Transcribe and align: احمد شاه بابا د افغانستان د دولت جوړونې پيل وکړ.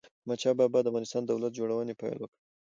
احمد 0.19 0.39
شاه 0.43 0.55
بابا 0.59 0.79
د 0.81 0.87
افغانستان 0.91 1.21
د 1.23 1.27
دولت 1.31 1.51
جوړونې 1.59 1.93
پيل 2.01 2.17
وکړ. 2.19 2.37